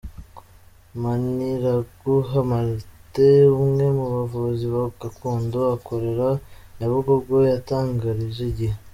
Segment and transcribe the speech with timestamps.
[1.01, 6.29] Maniraguha Martin umwe mu bavuzi ba gakondo ukorera
[6.77, 8.75] Nyabugogo yatangarije Igihe.